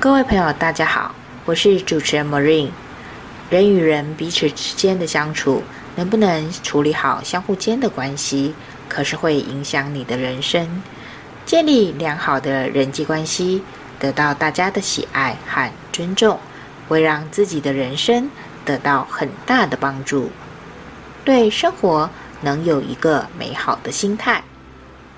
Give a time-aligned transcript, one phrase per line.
[0.00, 1.12] 各位朋友，大家好，
[1.44, 2.70] 我是主持人 Marine。
[3.50, 5.60] 人与人彼此之间的相处，
[5.96, 8.54] 能不能处理好相互间的关系，
[8.88, 10.80] 可是会影响你的人生。
[11.44, 13.60] 建立良好的人际关系，
[13.98, 16.38] 得到大家的喜爱和尊重，
[16.86, 18.30] 会让自己的人生
[18.64, 20.30] 得到很大的帮助。
[21.24, 22.08] 对生活
[22.40, 24.44] 能有一个美好的心态，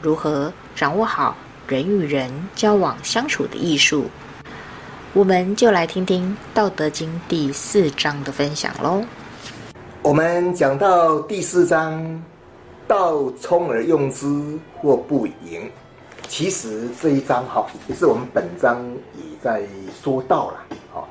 [0.00, 4.08] 如何掌握好人与人交往相处的艺术？
[5.14, 9.02] 我们就来听听《道德经》第四章的分享喽。
[10.02, 12.22] 我们讲到第四章，
[12.86, 14.26] 道冲而用之，
[14.76, 15.68] 或不盈。
[16.28, 18.86] 其实这一章哈，也是我们本章
[19.16, 19.62] 也在
[20.02, 20.76] 说道了。
[20.92, 21.08] 好，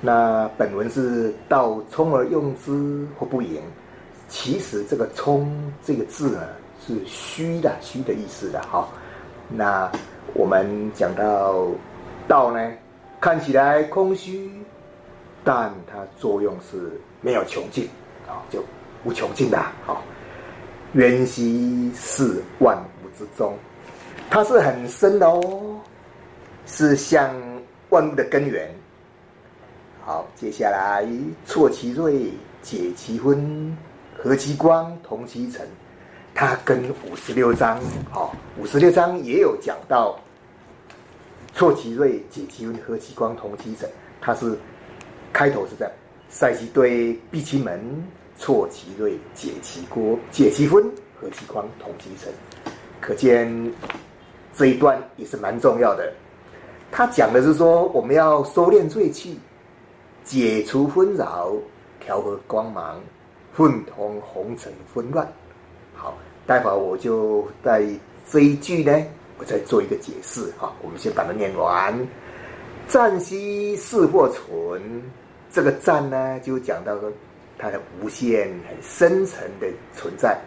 [0.00, 3.60] 那本文是道冲而用之，或不盈。
[4.28, 6.40] 其实这个“冲”这个字呢，
[6.86, 8.88] 是虚的，虚的意思的哈。
[9.46, 9.92] 那
[10.32, 11.66] 我们讲到
[12.26, 12.72] 道呢？
[13.20, 14.50] 看起来空虚，
[15.44, 17.86] 但它作用是没有穷尽，
[18.26, 18.64] 啊，就
[19.04, 20.02] 无穷尽的，好，
[20.94, 23.52] 渊兮似万物之宗，
[24.30, 25.78] 它是很深的哦，
[26.64, 27.30] 是向
[27.90, 28.74] 万物的根源。
[30.02, 31.06] 好，接下来
[31.44, 32.30] 错其锐，
[32.62, 33.76] 解其纷，
[34.16, 35.68] 和其光，同其尘，
[36.34, 37.78] 它跟五十六章，
[38.10, 40.18] 好，五十六章也有讲到。
[41.54, 43.88] 挫其锐，解其纷，和其光，同其尘。
[44.20, 44.56] 它是
[45.32, 45.92] 开头是这样：
[46.28, 47.80] 塞其堆，闭其门，
[48.36, 50.82] 挫其锐，解其锅，解其纷，
[51.20, 52.32] 和其光，同其尘。
[53.00, 53.50] 可见
[54.54, 56.12] 这一段也是蛮重要的。
[56.92, 59.38] 他讲的是说，我们要收敛锐气，
[60.24, 61.52] 解除纷扰，
[61.98, 63.00] 调和光芒，
[63.54, 65.26] 混同红尘纷乱。
[65.94, 67.84] 好，待会儿我就在
[68.30, 68.92] 这一句呢。
[69.40, 71.98] 我再做一个解释哈，我们先把它念完。
[72.86, 75.02] 湛兮似或存，
[75.50, 77.10] 这个湛呢，就讲到说
[77.56, 80.38] 它的无限、很深层的存在，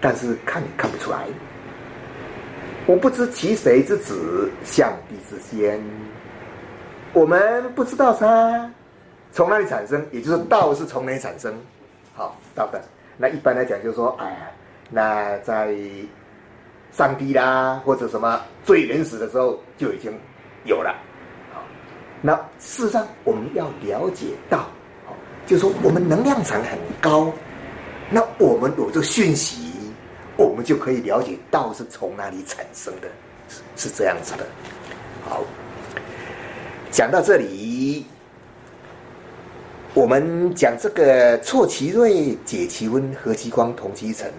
[0.00, 1.26] 但是看你看不出来。
[2.86, 5.78] 我不知其谁之子，象帝之先。
[7.12, 8.72] 我们不知道它
[9.32, 11.54] 从哪里产生，也就是道是从哪里产生。
[12.14, 12.80] 好，道的。
[13.18, 14.50] 那一般来讲，就是说，哎呀，
[14.88, 15.76] 那在。
[16.92, 20.12] 上帝啦，或者什么最原始的时候就已经
[20.64, 20.94] 有了。
[22.20, 24.66] 那事实上我们要了解到，
[25.46, 27.32] 就是说我们能量场很高，
[28.10, 29.70] 那我们有这个讯息，
[30.36, 33.08] 我们就可以了解道是从哪里产生的，
[33.48, 34.44] 是是这样子的。
[35.28, 35.44] 好，
[36.90, 38.04] 讲到这里，
[39.94, 44.32] 我们讲这个挫其锐，解其温，和其光，同其尘，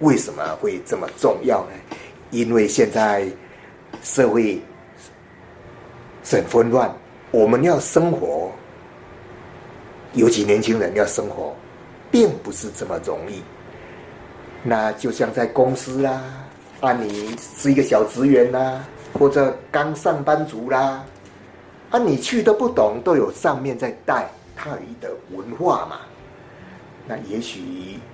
[0.00, 1.72] 为什么会这么重要呢？
[2.30, 3.26] 因为现在
[4.02, 4.60] 社会
[6.24, 6.92] 很混乱，
[7.30, 8.50] 我们要生活，
[10.14, 11.54] 尤其年轻人要生活，
[12.10, 13.40] 并不是这么容易。
[14.64, 16.20] 那就像在公司啦，
[16.80, 21.04] 啊，你是一个小职员啦，或者刚上班族啦，
[21.90, 26.00] 啊，你去都不懂，都有上面在带，他有一个文化嘛。
[27.06, 27.60] 那也许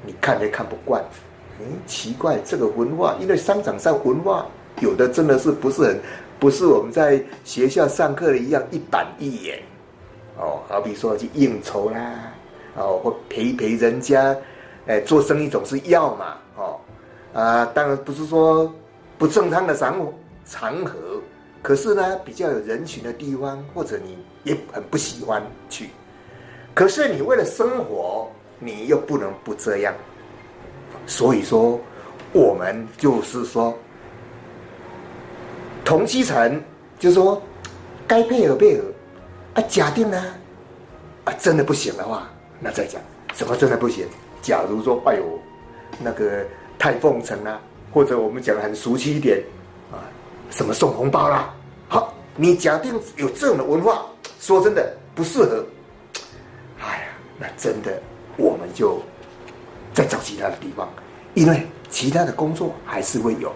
[0.04, 1.02] 你看都看不惯。
[1.60, 4.46] 嗯，奇怪，这个文化，因为商场上文化
[4.80, 6.00] 有的真的是不是很，
[6.38, 9.62] 不是我们在学校上课的一样一板一眼，
[10.38, 12.32] 哦，好比说去应酬啦，
[12.76, 14.34] 哦，或陪陪人家，
[14.86, 16.80] 哎，做生意总是要嘛，哦，
[17.34, 18.72] 啊，当然不是说
[19.18, 20.00] 不正当的场
[20.46, 20.94] 场合，
[21.60, 25.90] 可是呢，比较有人群的地方，或者你也很不喜欢去，
[26.72, 29.92] 可是你为了生活，你又不能不这样。
[31.06, 31.80] 所以说，
[32.32, 33.76] 我们就是说，
[35.84, 36.62] 同其尘，
[36.98, 37.42] 就是说，
[38.06, 38.84] 该配合配合。
[39.54, 40.22] 啊，假定呢，
[41.24, 42.30] 啊，真的不行的话，
[42.60, 43.02] 那再讲
[43.34, 44.06] 什么真的不行？
[44.40, 45.24] 假如说，哎呦，
[45.98, 46.46] 那个
[46.78, 47.60] 太奉承啊，
[47.92, 49.42] 或者我们讲的很俗气一点，
[49.90, 49.98] 啊，
[50.50, 51.52] 什么送红包啦？
[51.88, 54.06] 好，你假定有这种的文化，
[54.38, 55.64] 说真的不适合。
[56.78, 57.02] 哎呀，
[57.36, 58.00] 那真的
[58.36, 59.02] 我们就。
[59.92, 60.88] 再找其他的地方，
[61.34, 63.52] 因为其他的工作还是会有，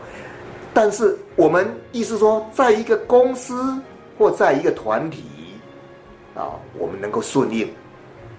[0.73, 3.81] 但是我们意思说，在一个公司
[4.19, 5.25] 或在一个团体，
[6.35, 7.73] 啊，我们能够顺应，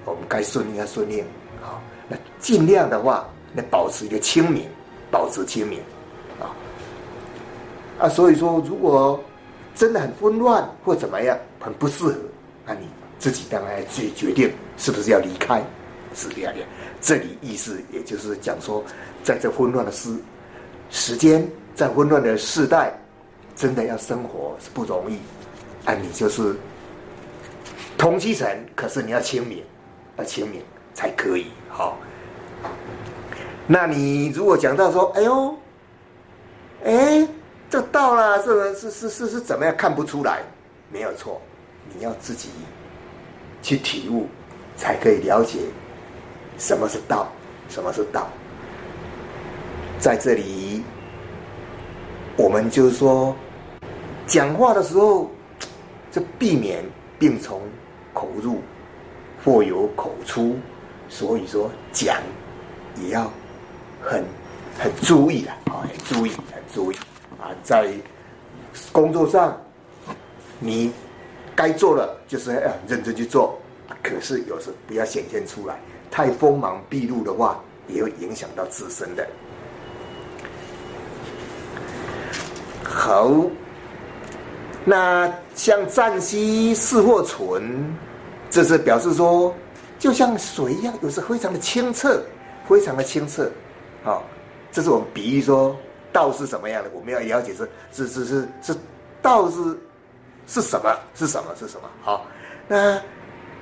[0.03, 1.21] 我们该顺应要顺应，
[1.63, 4.67] 啊，那尽量的话，那保持一个清明，
[5.09, 5.79] 保持清明，
[6.39, 6.51] 啊，
[7.99, 9.19] 啊，所以说，如果
[9.73, 12.15] 真的很混乱或怎么样，很不适合，
[12.65, 12.87] 那你
[13.17, 15.63] 自己当然自己决定是不是要离开。
[16.15, 16.53] 是这样，
[17.01, 18.83] 这里意思也就是讲说，
[19.23, 20.15] 在这混乱的时
[20.89, 22.97] 时间，在混乱的世代，
[23.55, 25.19] 真的要生活是不容易。
[25.85, 26.55] 啊，你就是
[27.97, 29.63] 同七层，可是你要清明，
[30.17, 30.61] 要清明
[30.93, 31.47] 才可以。
[31.69, 31.97] 好，
[33.67, 35.57] 那你如果讲到说，哎呦，
[36.85, 37.27] 哎，
[37.69, 39.75] 这到了，是是是是怎么样？
[39.75, 40.41] 看不出来，
[40.91, 41.41] 没有错，
[41.93, 42.49] 你要自己
[43.61, 44.27] 去体悟，
[44.75, 45.59] 才可以了解
[46.57, 47.27] 什么是道，
[47.69, 48.27] 什么是道。
[49.99, 50.83] 在这里，
[52.37, 53.35] 我们就是说，
[54.27, 55.29] 讲话的时候。
[56.11, 56.81] 就避免
[57.19, 57.59] 病从
[58.13, 58.61] 口入，
[59.43, 60.55] 或由口出，
[61.09, 62.15] 所以说讲
[62.95, 63.29] 也要
[64.01, 64.23] 很
[64.79, 66.95] 很注意的啊，很注意，很注意
[67.37, 67.91] 啊，在
[68.93, 69.61] 工作上
[70.57, 70.89] 你
[71.53, 73.59] 该做的就是要认真去做，
[74.01, 75.77] 可是有时不要显现出来，
[76.15, 77.59] 太锋芒毕露的话，
[77.89, 79.27] 也会影响到自身的。
[82.85, 83.29] 好。
[84.85, 87.93] 那像暂息是或存，
[88.49, 89.53] 这是表示说，
[89.99, 92.23] 就像水一样，有时非常的清澈，
[92.65, 93.51] 非常的清澈。
[94.01, 94.23] 好，
[94.71, 95.75] 这是我们比喻说
[96.13, 98.75] 道是什么样的，我们要了解是是是是是
[99.21, 99.77] 道是
[100.47, 100.97] 是什么？
[101.13, 101.53] 是什么？
[101.59, 101.89] 是什么？
[102.01, 102.25] 好，
[102.69, 103.01] 那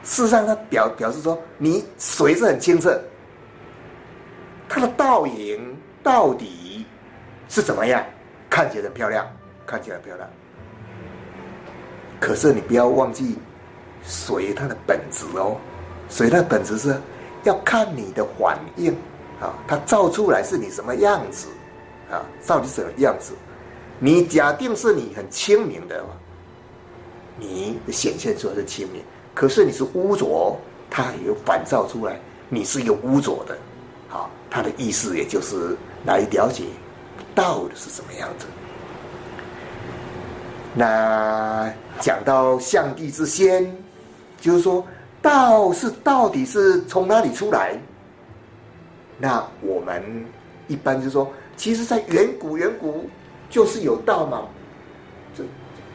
[0.04, 3.00] 事实上它表表示说，你水是很清澈，
[4.68, 6.86] 它的倒影到底
[7.48, 8.04] 是怎么样？
[8.50, 9.26] 看起来漂亮，
[9.66, 10.30] 看起来漂亮。
[12.20, 13.38] 可是你不要忘记，
[14.06, 15.58] 水它的本质哦，
[16.10, 16.96] 水它的本质是
[17.44, 18.94] 要看你的反应
[19.42, 21.48] 啊，它照出来是你什么样子
[22.12, 22.22] 啊？
[22.46, 23.34] 到底什么样子？
[24.00, 26.10] 你假定是你很清明的话，
[27.38, 29.02] 你显现出来是清明，
[29.34, 30.56] 可是你是污浊，
[30.90, 32.20] 它有反照出来，
[32.50, 33.58] 你是一个污浊的，
[34.08, 35.76] 好，它的意思也就是
[36.06, 36.66] 来了解
[37.34, 38.46] 道的是什么样子。
[40.76, 43.76] 那讲到象帝之先，
[44.40, 44.86] 就是说
[45.22, 47.76] 道是到底是从哪里出来？
[49.20, 50.04] 那我们
[50.68, 53.10] 一般就说，其实，在远古远古
[53.50, 54.44] 就是有道嘛。
[55.36, 55.44] 这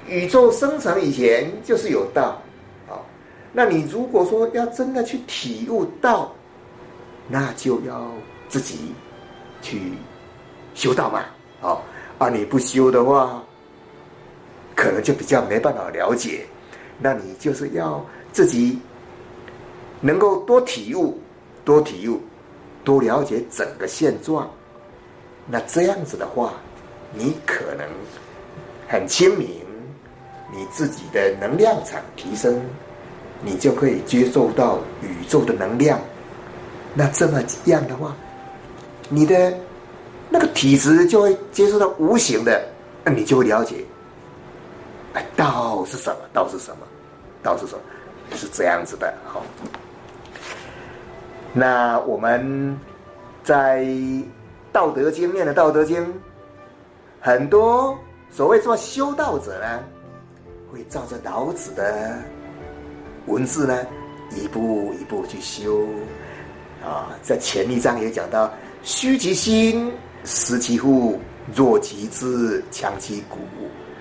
[0.07, 2.41] 宇宙生成以前就是有道。
[3.53, 6.33] 那你如果说要真的去体悟道，
[7.29, 8.11] 那就要
[8.49, 8.93] 自己
[9.63, 9.93] 去
[10.75, 11.25] 修道嘛。
[11.61, 11.81] 哦，
[12.19, 13.43] 啊，你不修的话。
[14.81, 16.47] 可能就比较没办法了解，
[17.01, 18.01] 那你就是要
[18.31, 18.79] 自己
[20.01, 21.21] 能够多体悟、
[21.65, 22.21] 多体悟、
[22.85, 24.49] 多了解整个现状。
[25.49, 26.53] 那这样子的话，
[27.13, 27.89] 你可能
[28.87, 29.49] 很清明，
[30.53, 32.63] 你自己的能量场提升，
[33.43, 35.99] 你就可以接受到宇宙的能量。
[36.95, 38.17] 那这么样的话，
[39.09, 39.53] 你的
[40.29, 42.63] 那个体质就会接受到无形的，
[43.05, 43.85] 那你就会了解。
[45.37, 46.17] 道是什么？
[46.33, 46.87] 道是什么？
[47.43, 47.81] 道是什么？
[48.37, 49.13] 是这样子的。
[49.25, 49.43] 好，
[51.53, 52.79] 那我们
[53.43, 53.83] 在
[54.73, 56.07] 《道德经》念的《道德经》，
[57.21, 57.97] 很多
[58.31, 59.81] 所谓说修道者呢，
[60.71, 62.19] 会照着老子的
[63.29, 63.87] 文字呢，
[64.35, 65.87] 一步一步去修。
[66.83, 68.53] 啊，在前一章也讲到：
[68.83, 69.93] 虚其心，
[70.25, 71.19] 实其腹，
[71.55, 73.39] 弱其志，强其骨。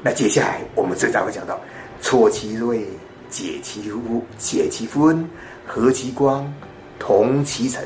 [0.01, 1.59] 那接下来我们这章会讲到：
[1.99, 2.85] 挫其锐，
[3.29, 5.27] 解其污，解其纷，
[5.65, 6.51] 和其光，
[6.99, 7.83] 同其尘。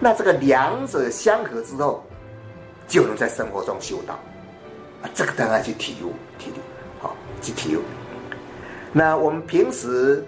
[0.00, 2.02] 那这个两者相合之后，
[2.88, 4.18] 就能在生活中修道。
[5.02, 6.60] 啊，这个当然去体悟，体悟，
[7.02, 7.80] 好，去体悟。
[8.92, 10.24] 那我们平时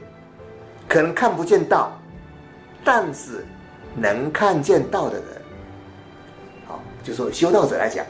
[0.92, 1.90] 可能看不见道，
[2.84, 3.46] 但是
[3.96, 5.24] 能看见道的人，
[6.68, 8.04] 好，就说修道者来讲，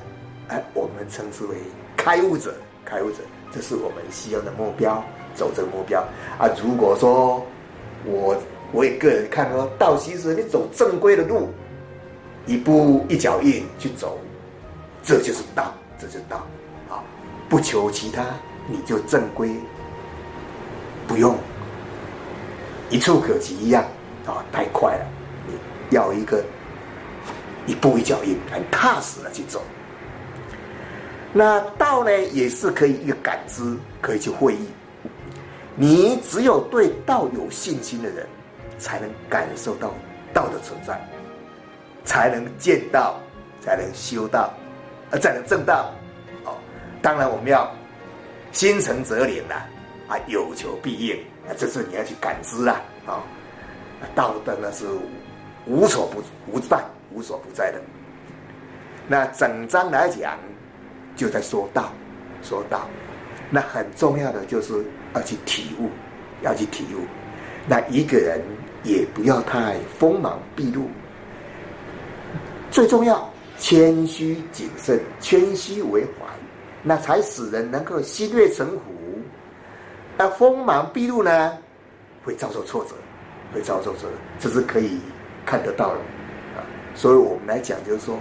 [0.49, 1.59] 哎，我们称之为
[1.97, 2.53] 开悟者。
[2.85, 3.19] 开悟者，
[3.53, 5.01] 这是我们需要的目标，
[5.33, 6.05] 走这个目标
[6.39, 6.51] 啊！
[6.61, 7.41] 如果说
[8.05, 8.37] 我
[8.73, 11.51] 我也个人看说，道其实你走正规的路，
[12.47, 14.19] 一步一脚印去走，
[15.05, 16.39] 这就是道，这就是道
[16.91, 16.99] 啊！
[17.49, 18.27] 不求其他，
[18.67, 19.55] 你就正规，
[21.07, 21.37] 不用
[22.93, 23.83] 一触可及一样
[24.27, 24.45] 啊！
[24.53, 25.07] 太快了，
[25.89, 26.45] 要一个
[27.67, 29.63] 一步一脚印，很踏实的去走。
[31.33, 33.63] 那道呢，也是可以一个感知，
[34.03, 34.69] 可以去会意。
[35.75, 38.27] 你只有对道有信心的人，
[38.79, 39.95] 才能感受到
[40.35, 41.01] 道的存在，
[42.05, 43.19] 才能见道，
[43.63, 44.53] 才能修道，
[45.11, 45.91] 呃，才能证道。
[46.45, 46.53] 哦，
[47.01, 47.67] 当然我们要
[48.53, 49.55] 心诚则灵呐，
[50.09, 51.19] 啊，有求必应，
[51.49, 53.23] 啊，这是你要去感知啊，啊、
[54.15, 54.87] 道的呢是
[55.67, 56.83] 无所不无在，
[57.13, 57.81] 无所不在的。
[59.09, 60.39] 那整章来讲。
[61.15, 61.93] 就在说道，
[62.43, 62.89] 说道，
[63.51, 64.83] 那很重要的就是
[65.15, 65.91] 要去体悟，
[66.41, 67.05] 要去体悟。
[67.69, 68.41] 那一个人
[68.83, 70.89] 也不要太锋芒毕露，
[72.71, 76.25] 最重要谦虚谨慎，谦虚为怀，
[76.83, 78.81] 那才使人能够心悦诚服。
[80.19, 81.59] 那锋芒毕露呢，
[82.25, 82.95] 会遭受挫折，
[83.53, 85.01] 会遭受挫折，这是可以
[85.45, 86.01] 看得到的
[86.55, 86.63] 啊。
[86.95, 88.17] 所以我们来讲，就是说，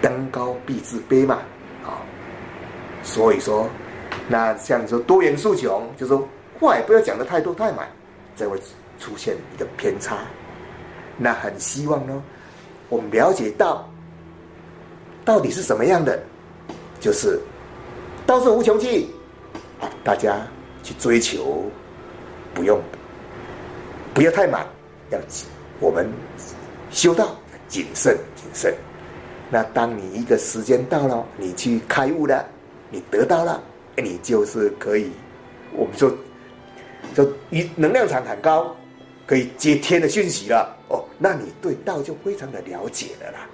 [0.00, 1.38] 登高必自卑嘛，
[1.84, 2.04] 啊，
[3.02, 3.68] 所以说，
[4.28, 6.28] 那像说多元诉穷，就说
[6.60, 7.88] 话也不要讲的太多太满，
[8.36, 8.56] 才会
[8.98, 10.18] 出现一个偏差。
[11.16, 12.22] 那很希望呢，
[12.88, 13.88] 我们了解到
[15.24, 16.22] 到底是什么样的，
[17.00, 17.40] 就是
[18.26, 19.08] 道是无穷尽
[19.80, 20.36] 啊，大家。
[20.82, 21.64] 去追求，
[22.54, 22.80] 不用，
[24.12, 24.66] 不要太满，
[25.10, 25.18] 要。
[25.80, 26.08] 我们
[26.90, 27.36] 修道
[27.66, 28.74] 谨慎谨慎。
[29.50, 32.44] 那当你一个时间到了，你去开悟了，
[32.88, 33.60] 你得到了，
[33.96, 35.10] 你就是可以，
[35.72, 36.10] 我们说，
[37.14, 38.74] 就一能量场很高，
[39.26, 40.76] 可以接天的讯息了。
[40.88, 43.46] 哦，那你对道就非常的了解了啦。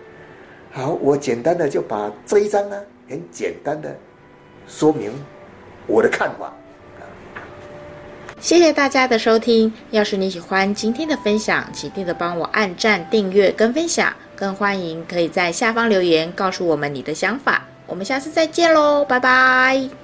[0.70, 3.96] 好，我简单的就把这一章呢，很简单的
[4.66, 5.10] 说明
[5.86, 6.52] 我的看法。
[8.40, 9.72] 谢谢大家的收听。
[9.90, 14.12] 要是你喜欢今天的分享，请记得帮我按赞、订阅跟分享。
[14.36, 17.64] 更欢迎可以在下方留言告诉我们你的想法。
[17.86, 19.98] 我们下次再见喽，拜拜。